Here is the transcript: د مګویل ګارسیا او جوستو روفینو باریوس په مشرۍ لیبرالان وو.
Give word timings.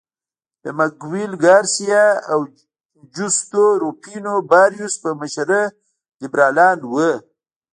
د 0.63 0.65
مګویل 0.79 1.31
ګارسیا 1.43 2.05
او 2.31 2.39
جوستو 3.15 3.63
روفینو 3.81 4.33
باریوس 4.49 4.95
په 5.03 5.09
مشرۍ 5.19 5.63
لیبرالان 6.21 6.79
وو. 6.91 7.11